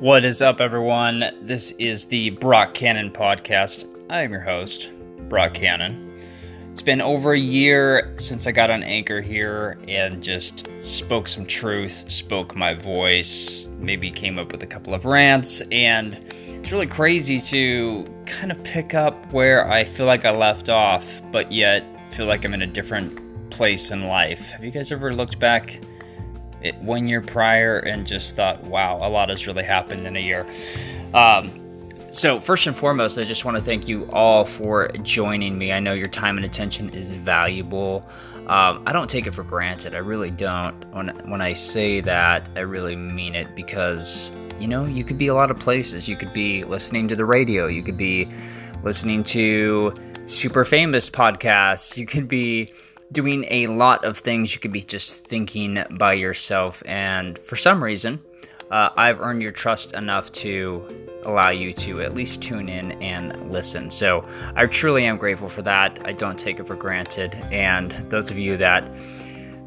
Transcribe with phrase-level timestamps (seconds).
[0.00, 1.24] What is up, everyone?
[1.42, 3.84] This is the Brock Cannon podcast.
[4.08, 4.90] I am your host,
[5.28, 6.16] Brock Cannon.
[6.70, 11.46] It's been over a year since I got on Anchor here and just spoke some
[11.46, 16.14] truth, spoke my voice, maybe came up with a couple of rants, and
[16.46, 21.04] it's really crazy to kind of pick up where I feel like I left off,
[21.32, 24.48] but yet feel like I'm in a different place in life.
[24.50, 25.80] Have you guys ever looked back?
[26.62, 30.20] It, one year prior and just thought, wow, a lot has really happened in a
[30.20, 30.46] year.
[31.14, 31.52] Um,
[32.10, 35.72] so, first and foremost, I just want to thank you all for joining me.
[35.72, 38.08] I know your time and attention is valuable.
[38.48, 39.94] Um, I don't take it for granted.
[39.94, 40.74] I really don't.
[40.94, 45.26] When, when I say that, I really mean it because, you know, you could be
[45.26, 46.08] a lot of places.
[46.08, 48.26] You could be listening to the radio, you could be
[48.82, 49.92] listening to
[50.24, 52.72] super famous podcasts, you could be
[53.12, 56.82] doing a lot of things you could be just thinking by yourself.
[56.86, 58.20] And for some reason,
[58.70, 60.86] uh, I've earned your trust enough to
[61.24, 63.90] allow you to at least tune in and listen.
[63.90, 66.00] So I truly am grateful for that.
[66.04, 67.34] I don't take it for granted.
[67.50, 68.84] And those of you that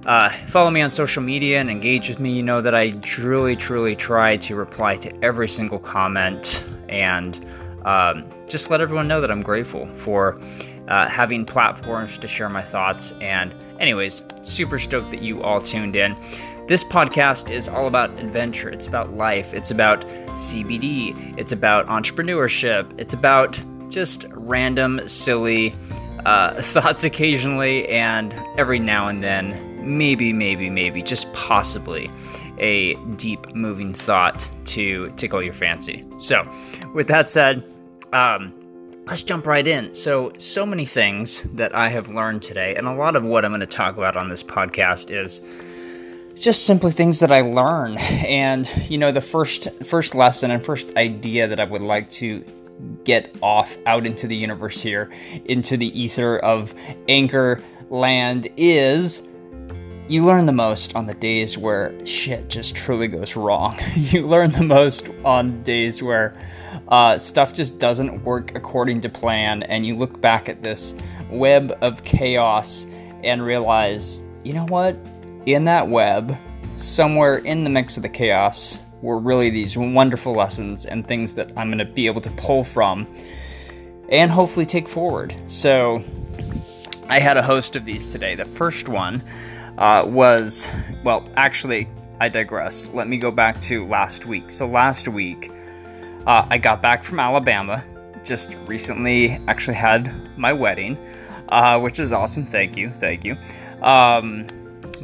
[0.06, 3.56] uh, follow me on social media and engage with me, you know that I truly,
[3.56, 7.46] truly try to reply to every single comment and
[7.86, 10.40] um, just let everyone know that I'm grateful for
[10.88, 13.14] uh, having platforms to share my thoughts.
[13.22, 16.16] And, anyways, super stoked that you all tuned in.
[16.68, 18.70] This podcast is all about adventure.
[18.70, 19.54] It's about life.
[19.54, 21.38] It's about CBD.
[21.38, 23.00] It's about entrepreneurship.
[23.00, 23.60] It's about
[23.90, 25.74] just random, silly
[26.26, 32.10] uh, thoughts occasionally, and every now and then, maybe, maybe, maybe, just possibly
[32.60, 36.06] a deep moving thought to tickle your fancy.
[36.18, 36.50] So,
[36.94, 37.64] with that said,
[38.14, 38.54] um,
[39.06, 39.94] let's jump right in.
[39.94, 43.52] So, so many things that I have learned today, and a lot of what I'm
[43.52, 45.42] going to talk about on this podcast is
[46.36, 47.98] just simply things that I learn.
[47.98, 52.44] And you know, the first first lesson and first idea that I would like to
[53.04, 55.12] get off out into the universe here,
[55.46, 56.74] into the ether of
[57.08, 59.28] anchor land is
[60.12, 63.80] you learn the most on the days where shit just truly goes wrong.
[63.96, 66.36] you learn the most on days where
[66.90, 70.94] uh, stuff just doesn't work according to plan, and you look back at this
[71.30, 72.86] web of chaos
[73.24, 74.98] and realize, you know what?
[75.46, 76.38] In that web,
[76.76, 81.54] somewhere in the mix of the chaos, were really these wonderful lessons and things that
[81.56, 83.08] I'm going to be able to pull from
[84.10, 85.34] and hopefully take forward.
[85.46, 86.04] So,
[87.08, 88.36] I had a host of these today.
[88.36, 89.24] The first one
[89.78, 90.70] uh, was,
[91.04, 91.88] well, actually,
[92.20, 92.90] I digress.
[92.94, 94.52] Let me go back to last week.
[94.52, 95.52] So, last week,
[96.28, 97.84] uh, I got back from Alabama.
[98.24, 100.98] Just recently, actually had my wedding,
[101.50, 102.46] uh, which is awesome.
[102.46, 103.36] Thank you, thank you.
[103.82, 104.48] Um,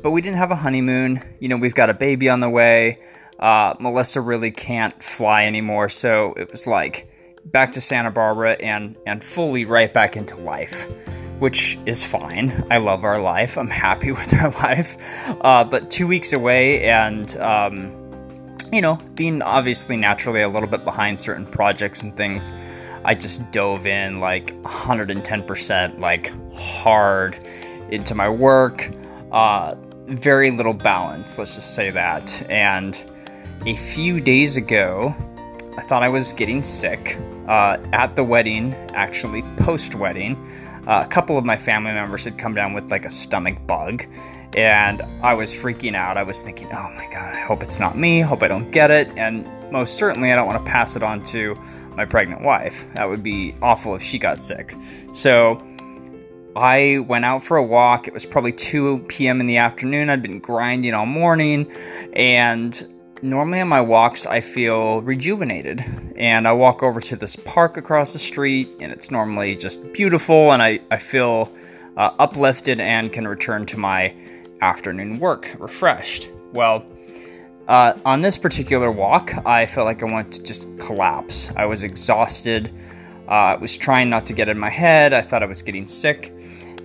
[0.03, 1.21] but we didn't have a honeymoon.
[1.39, 2.99] You know, we've got a baby on the way.
[3.39, 7.09] Uh, Melissa really can't fly anymore, so it was like
[7.45, 10.87] back to Santa Barbara and and fully right back into life
[11.39, 12.65] which is fine.
[12.69, 13.57] I love our life.
[13.57, 14.97] I'm happy with our life.
[15.41, 18.07] Uh, but two weeks away, and um,
[18.71, 22.51] you know, being obviously naturally a little bit behind certain projects and things,
[23.05, 27.39] I just dove in like 110%, like hard
[27.89, 28.89] into my work.
[29.31, 29.75] Uh,
[30.07, 32.49] very little balance, let's just say that.
[32.49, 33.03] And
[33.65, 35.15] a few days ago,
[35.77, 37.17] I thought I was getting sick
[37.47, 40.35] uh, at the wedding, actually, post wedding.
[40.87, 44.05] Uh, a couple of my family members had come down with like a stomach bug,
[44.55, 46.17] and I was freaking out.
[46.17, 48.21] I was thinking, oh my god, I hope it's not me.
[48.21, 49.11] Hope I don't get it.
[49.17, 51.59] And most certainly, I don't want to pass it on to
[51.95, 52.87] my pregnant wife.
[52.93, 54.73] That would be awful if she got sick.
[55.11, 55.61] So
[56.55, 58.07] I went out for a walk.
[58.07, 59.41] It was probably 2 p.m.
[59.41, 60.09] in the afternoon.
[60.09, 61.69] I'd been grinding all morning,
[62.13, 65.83] and normally on my walks I feel rejuvenated
[66.15, 70.51] and I walk over to this park across the street and it's normally just beautiful
[70.51, 71.51] and I, I feel
[71.95, 74.13] uh, uplifted and can return to my
[74.61, 76.29] afternoon work refreshed.
[76.53, 76.85] Well,
[77.67, 81.51] uh, on this particular walk, I felt like I wanted to just collapse.
[81.57, 82.73] I was exhausted.
[83.27, 85.13] Uh, I was trying not to get in my head.
[85.13, 86.33] I thought I was getting sick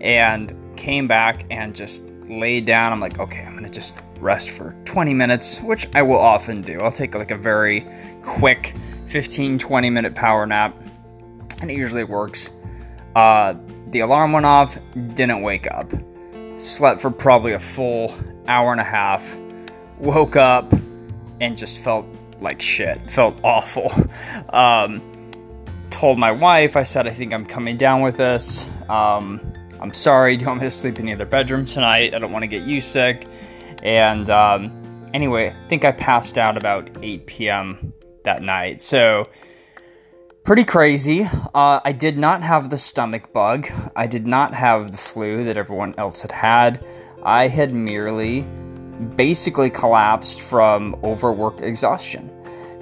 [0.00, 2.92] and came back and just laid down.
[2.92, 6.62] I'm like, okay, I'm going to just rest for 20 minutes, which I will often
[6.62, 6.80] do.
[6.80, 7.86] I'll take like a very
[8.22, 8.74] quick
[9.06, 10.74] 15 20 minute power nap,
[11.60, 12.50] and it usually works.
[13.14, 13.54] Uh,
[13.88, 14.78] the alarm went off,
[15.14, 15.92] didn't wake up.
[16.56, 18.16] Slept for probably a full
[18.46, 19.36] hour and a half,
[19.98, 20.72] woke up,
[21.40, 22.06] and just felt
[22.40, 23.10] like shit.
[23.10, 23.90] Felt awful.
[24.52, 25.00] Um,
[25.88, 28.68] told my wife, I said, I think I'm coming down with this.
[28.90, 29.40] Um,
[29.80, 32.12] I'm sorry, do you want me to sleep in the other bedroom tonight?
[32.12, 33.26] I don't want to get you sick.
[33.82, 37.92] And um, anyway, I think I passed out about 8 p.m.
[38.24, 38.82] that night.
[38.82, 39.28] So,
[40.44, 41.24] pretty crazy.
[41.54, 43.68] Uh, I did not have the stomach bug.
[43.96, 46.86] I did not have the flu that everyone else had had.
[47.24, 48.42] I had merely
[49.16, 52.30] basically collapsed from overwork exhaustion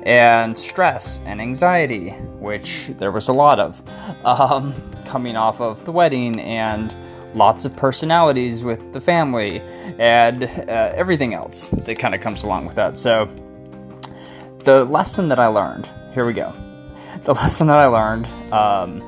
[0.04, 3.82] and stress and anxiety, which there was a lot of
[4.24, 4.74] um,
[5.04, 6.96] coming off of the wedding and
[7.34, 9.60] lots of personalities with the family
[9.98, 12.96] and uh, everything else that kind of comes along with that.
[12.96, 13.28] So,
[14.60, 16.52] the lesson that I learned here we go.
[17.22, 19.00] The lesson that I learned um,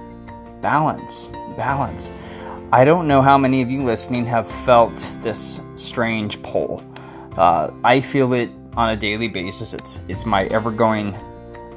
[0.61, 2.13] balance, balance.
[2.73, 6.83] I don't know how many of you listening have felt this strange pull.
[7.37, 9.75] Uh, I feel it on a daily basis.
[9.75, 11.15] It's it's my ever going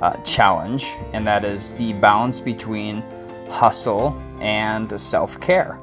[0.01, 3.03] uh, challenge, and that is the balance between
[3.49, 5.79] hustle and self care.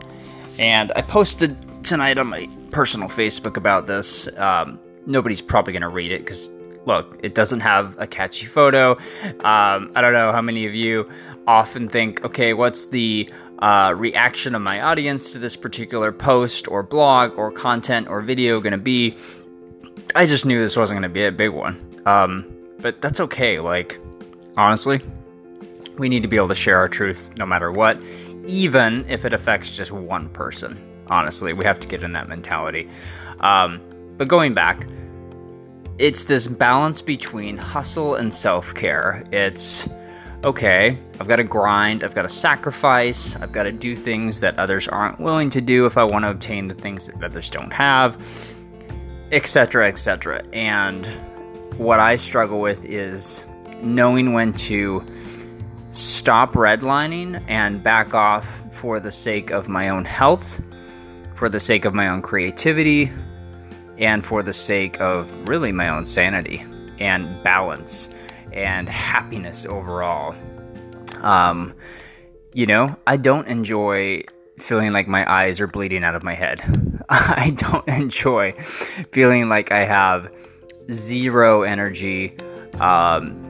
[0.58, 4.28] And I posted tonight on my personal Facebook about this.
[4.36, 6.50] Um, nobody's probably going to read it because,
[6.86, 8.92] look, it doesn't have a catchy photo.
[9.40, 11.10] Um, I don't know how many of you
[11.46, 16.82] often think, okay, what's the uh, reaction of my audience to this particular post or
[16.82, 19.16] blog or content or video going to be?
[20.14, 22.02] I just knew this wasn't going to be a big one.
[22.06, 22.46] Um,
[22.78, 23.60] but that's okay.
[23.60, 23.98] Like,
[24.56, 25.00] honestly,
[25.98, 28.00] we need to be able to share our truth no matter what,
[28.46, 30.78] even if it affects just one person.
[31.08, 32.88] Honestly, we have to get in that mentality.
[33.40, 33.80] Um,
[34.16, 34.86] but going back,
[35.98, 39.24] it's this balance between hustle and self care.
[39.32, 39.88] It's
[40.44, 44.58] okay, I've got to grind, I've got to sacrifice, I've got to do things that
[44.58, 47.72] others aren't willing to do if I want to obtain the things that others don't
[47.72, 48.16] have,
[49.30, 50.42] etc., etc.
[50.52, 51.06] And
[51.76, 53.44] what I struggle with is
[53.82, 55.04] knowing when to
[55.92, 60.60] stop redlining and back off for the sake of my own health,
[61.34, 63.12] for the sake of my own creativity,
[63.98, 66.64] and for the sake of really my own sanity
[66.98, 68.08] and balance
[68.52, 70.34] and happiness overall.
[71.20, 71.74] Um,
[72.54, 74.24] you know, I don't enjoy
[74.58, 76.60] feeling like my eyes are bleeding out of my head.
[77.08, 80.34] I don't enjoy feeling like I have
[80.90, 82.36] zero energy.
[82.80, 83.41] Um,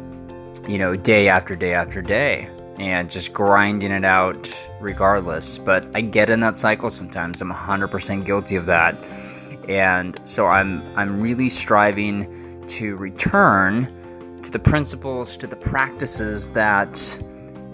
[0.68, 2.48] you know, day after day after day
[2.78, 4.48] and just grinding it out
[4.80, 5.58] regardless.
[5.58, 7.40] But I get in that cycle sometimes.
[7.40, 9.02] I'm 100% guilty of that.
[9.68, 13.86] And so I'm I'm really striving to return
[14.42, 17.22] to the principles, to the practices that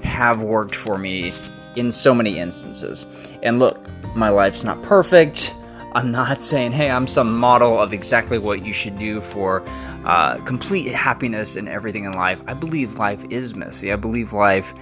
[0.03, 1.33] have worked for me
[1.77, 3.31] in so many instances.
[3.43, 3.79] And look,
[4.15, 5.55] my life's not perfect.
[5.93, 9.65] I'm not saying, hey, I'm some model of exactly what you should do for
[10.09, 12.43] uh, complete happiness in everything in life.
[12.47, 13.93] I believe life is messy.
[13.93, 14.73] I believe life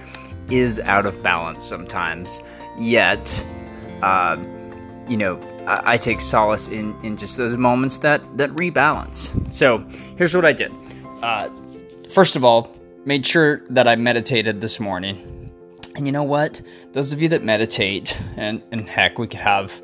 [0.49, 2.41] is out of balance sometimes.
[2.79, 3.45] Yet,
[4.01, 4.37] uh,
[5.07, 5.37] you know,
[5.67, 9.53] I, I, take solace in, in just those moments that, that rebalance.
[9.53, 9.85] So
[10.17, 10.71] here's what I did.
[11.21, 11.49] Uh,
[12.09, 12.73] first of all,
[13.03, 15.51] made sure that I meditated this morning.
[15.95, 16.61] And you know what?
[16.93, 19.81] Those of you that meditate, and, and heck, we could have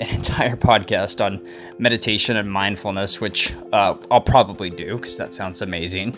[0.00, 1.44] an entire podcast on
[1.78, 6.16] meditation and mindfulness, which uh, I'll probably do because that sounds amazing.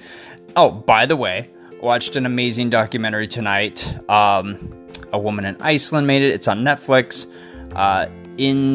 [0.56, 1.50] Oh, by the way,
[1.80, 3.96] watched an amazing documentary tonight.
[4.08, 4.76] Um,
[5.12, 6.30] a woman in Iceland made it.
[6.30, 7.26] It's on Netflix.
[7.74, 8.06] Uh,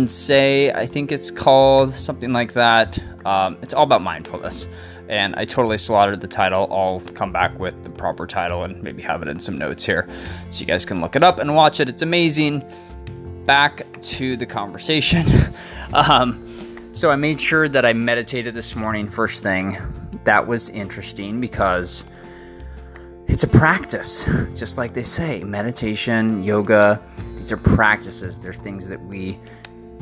[0.07, 2.99] Say, I think it's called something like that.
[3.25, 4.67] Um, it's all about mindfulness.
[5.09, 6.67] And I totally slaughtered the title.
[6.71, 10.07] I'll come back with the proper title and maybe have it in some notes here
[10.49, 11.89] so you guys can look it up and watch it.
[11.89, 12.63] It's amazing
[13.45, 15.25] back to the conversation.
[15.93, 16.45] um,
[16.93, 19.77] so I made sure that I meditated this morning first thing.
[20.23, 22.05] That was interesting because
[23.27, 24.25] it's a practice,
[24.55, 27.01] just like they say meditation, yoga,
[27.35, 28.39] these are practices.
[28.39, 29.39] They're things that we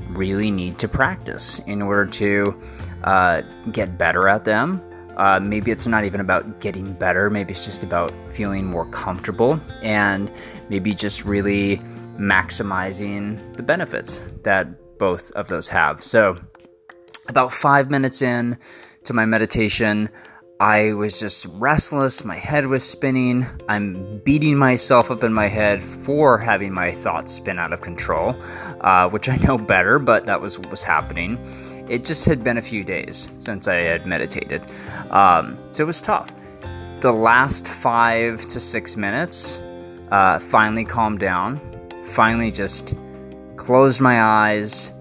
[0.09, 2.59] really need to practice in order to
[3.03, 4.81] uh, get better at them.
[5.17, 9.59] Uh, maybe it's not even about getting better, maybe it's just about feeling more comfortable
[9.83, 10.31] and
[10.69, 11.79] maybe just really
[12.17, 16.03] maximizing the benefits that both of those have.
[16.03, 16.37] So,
[17.29, 18.57] about five minutes in
[19.05, 20.09] to my meditation,
[20.59, 22.23] I was just restless.
[22.23, 23.45] My head was spinning.
[23.67, 28.35] I'm beating myself up in my head for having my thoughts spin out of control,
[28.81, 31.37] uh, which I know better, but that was what was happening.
[31.89, 34.71] It just had been a few days since I had meditated,
[35.11, 36.33] um, so it was tough.
[37.01, 39.61] The last five to six minutes
[40.11, 41.59] uh, finally calmed down
[42.13, 42.93] finally just
[43.55, 44.93] closed my eyes,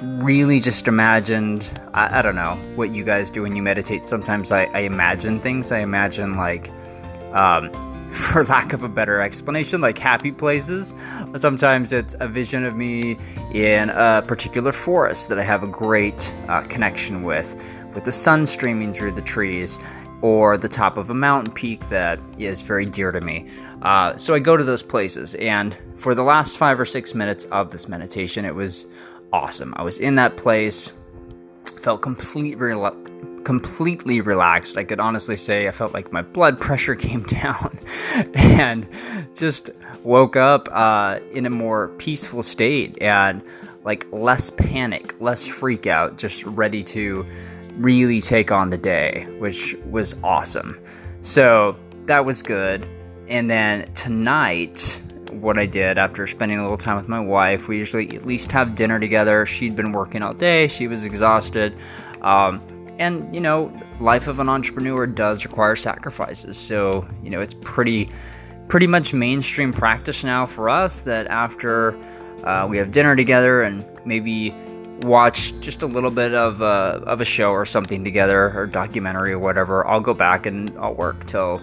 [0.00, 4.04] really just imagined I, I, don't know what you guys do when you meditate.
[4.04, 5.70] Sometimes I, I imagine things.
[5.70, 6.70] I imagine like
[7.32, 7.70] um,
[8.12, 10.94] for lack of a better explanation, like happy places.
[11.36, 13.16] Sometimes it's a vision of me
[13.52, 17.54] in a particular forest that I have a great uh, connection with,
[17.94, 19.78] with the sun streaming through the trees,
[20.24, 23.46] or the top of a mountain peak that is very dear to me.
[23.82, 27.44] Uh, so I go to those places, and for the last five or six minutes
[27.52, 28.86] of this meditation, it was
[29.34, 29.74] awesome.
[29.76, 30.94] I was in that place,
[31.82, 32.56] felt complete
[33.44, 34.78] completely relaxed.
[34.78, 37.78] I could honestly say I felt like my blood pressure came down,
[38.34, 38.88] and
[39.34, 39.68] just
[40.04, 43.42] woke up uh, in a more peaceful state and
[43.84, 47.26] like less panic, less freak out, just ready to
[47.76, 50.80] really take on the day, which was awesome.
[51.22, 51.76] So
[52.06, 52.86] that was good.
[53.28, 55.00] And then tonight,
[55.30, 58.52] what I did after spending a little time with my wife, we usually at least
[58.52, 59.46] have dinner together.
[59.46, 61.76] She'd been working all day, she was exhausted.
[62.22, 62.60] Um,
[62.98, 66.56] and, you know, life of an entrepreneur does require sacrifices.
[66.56, 68.08] So, you know, it's pretty
[68.68, 71.94] pretty much mainstream practice now for us that after
[72.44, 74.54] uh, we have dinner together and maybe
[75.00, 78.66] watch just a little bit of a, uh, of a show or something together or
[78.66, 81.60] documentary or whatever, I'll go back and I'll work till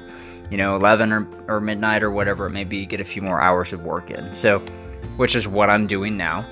[0.50, 3.42] you know 11 or, or midnight or whatever it may be, get a few more
[3.42, 4.34] hours of work in.
[4.34, 4.60] So,
[5.18, 6.46] which is what I'm doing now.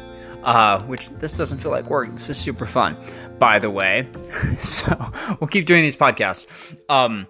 [0.44, 2.10] Uh, which this doesn't feel like work.
[2.14, 2.96] This is super fun,
[3.40, 4.08] by the way.
[4.58, 4.96] so
[5.40, 6.46] we'll keep doing these podcasts.
[6.88, 7.28] Um,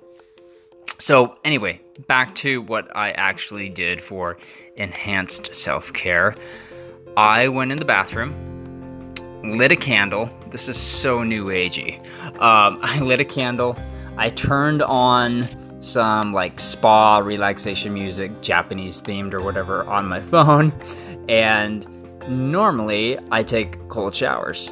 [1.00, 4.38] so anyway, back to what I actually did for
[4.76, 6.36] enhanced self care.
[7.18, 8.36] I went in the bathroom,
[9.58, 10.30] lit a candle.
[10.50, 12.00] This is so new agey.
[12.40, 13.78] Um, I lit a candle.
[14.18, 15.46] I turned on
[15.82, 20.74] some like spa relaxation music, Japanese themed or whatever, on my phone.
[21.30, 21.88] And
[22.28, 24.72] normally I take cold showers.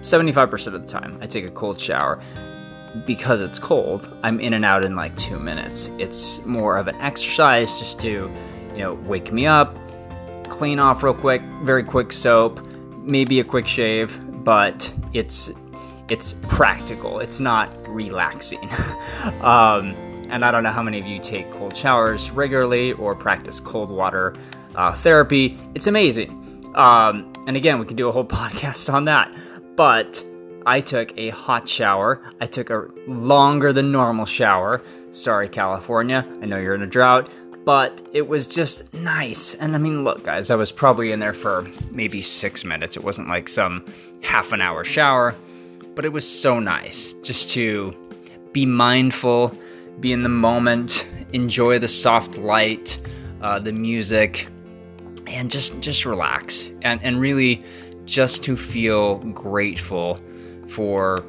[0.00, 2.20] 75% of the time, I take a cold shower
[3.06, 5.90] because it's cold, I'm in and out in like two minutes.
[5.98, 8.30] It's more of an exercise just to,
[8.72, 9.76] you know, wake me up,
[10.48, 12.60] clean off real quick, very quick soap,
[13.02, 15.50] maybe a quick shave, but it's
[16.08, 17.20] it's practical.
[17.20, 18.68] It's not relaxing.
[19.42, 19.94] um,
[20.28, 23.90] and I don't know how many of you take cold showers regularly or practice cold
[23.90, 24.34] water
[24.74, 25.56] uh, therapy.
[25.74, 26.36] It's amazing.
[26.74, 29.32] Um, and again, we could do a whole podcast on that.
[29.76, 30.24] But
[30.66, 32.22] I took a hot shower.
[32.40, 34.82] I took a longer than normal shower.
[35.10, 36.26] Sorry, California.
[36.42, 37.34] I know you're in a drought,
[37.70, 39.54] but it was just nice.
[39.54, 42.96] And I mean, look, guys, I was probably in there for maybe six minutes.
[42.96, 43.84] It wasn't like some
[44.24, 45.36] half an hour shower,
[45.94, 47.94] but it was so nice just to
[48.50, 49.56] be mindful,
[50.00, 52.98] be in the moment, enjoy the soft light,
[53.40, 54.48] uh, the music,
[55.28, 57.62] and just just relax and and really
[58.04, 60.18] just to feel grateful
[60.66, 61.24] for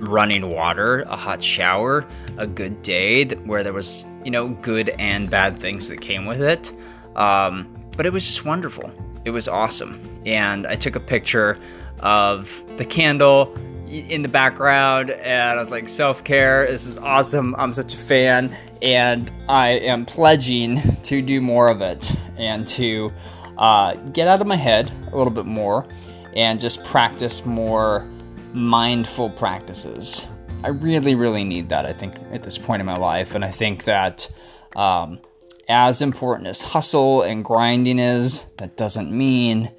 [0.00, 2.04] running water, a hot shower,
[2.36, 6.40] a good day where there was, you know, good and bad things that came with
[6.40, 6.72] it.
[7.16, 8.90] Um, but it was just wonderful.
[9.24, 10.00] It was awesome.
[10.26, 11.58] And I took a picture
[12.00, 13.54] of the candle
[13.86, 17.54] in the background and I was like, self care, this is awesome.
[17.56, 18.56] I'm such a fan.
[18.82, 23.12] And I am pledging to do more of it and to
[23.58, 25.86] uh, get out of my head a little bit more
[26.34, 28.08] and just practice more
[28.52, 30.26] mindful practices.
[30.64, 33.34] I really, really need that, I think, at this point in my life.
[33.34, 34.32] And I think that
[34.74, 35.20] um,
[35.68, 39.70] as important as hustle and grinding is, that doesn't mean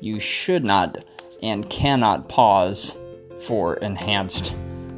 [0.00, 1.04] you should not
[1.44, 2.98] and cannot pause
[3.38, 4.52] for enhanced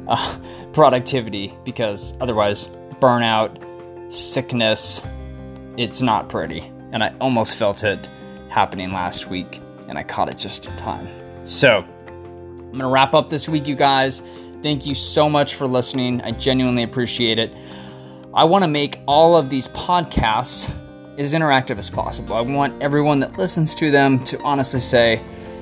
[0.07, 0.35] uh,
[0.73, 5.05] productivity because otherwise, burnout, sickness,
[5.77, 6.61] it's not pretty.
[6.91, 8.09] And I almost felt it
[8.49, 11.07] happening last week, and I caught it just in time.
[11.45, 11.85] So,
[12.75, 14.23] I'm going to wrap up this week, you guys.
[14.61, 16.21] Thank you so much for listening.
[16.21, 17.55] I genuinely appreciate it.
[18.33, 20.73] I want to make all of these podcasts
[21.17, 22.35] as interactive as possible.
[22.35, 25.21] I want everyone that listens to them to honestly say,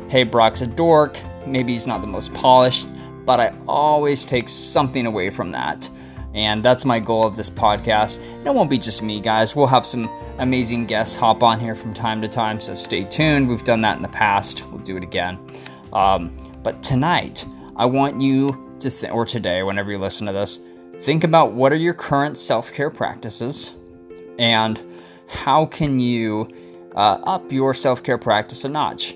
[0.09, 1.19] hey, Brock's a dork.
[1.45, 2.88] Maybe he's not the most polished,
[3.25, 5.89] but I always take something away from that.
[6.33, 8.19] And that's my goal of this podcast.
[8.31, 9.55] And it won't be just me, guys.
[9.55, 10.09] We'll have some
[10.39, 13.47] amazing guests hop on here from time to time, so stay tuned.
[13.47, 15.38] We've done that in the past, we'll do it again.
[15.91, 17.45] Um, but tonight,
[17.75, 20.59] I want you to, th- or today, whenever you listen to this,
[20.99, 23.75] think about what are your current self care practices
[24.39, 24.81] and
[25.27, 26.47] how can you
[26.95, 29.15] uh, up your self care practice a notch.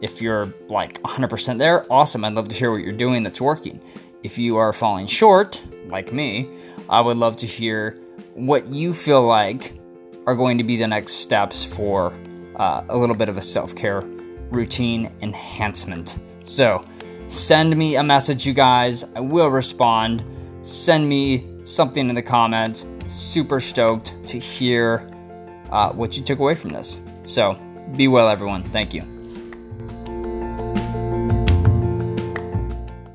[0.00, 2.24] If you're like 100% there, awesome.
[2.24, 3.80] I'd love to hear what you're doing that's working.
[4.22, 6.48] If you are falling short, like me,
[6.88, 7.98] I would love to hear
[8.34, 9.78] what you feel like
[10.26, 12.12] are going to be the next steps for
[12.56, 14.02] uh, a little bit of a self care
[14.50, 16.18] routine enhancement.
[16.44, 16.84] So,
[17.28, 19.04] send me a message, you guys.
[19.14, 20.24] I will respond.
[20.62, 22.86] Send me something in the comments.
[23.06, 25.08] Super stoked to hear
[25.70, 27.00] uh, what you took away from this.
[27.24, 27.56] So,
[27.96, 28.62] be well, everyone.
[28.70, 29.17] Thank you.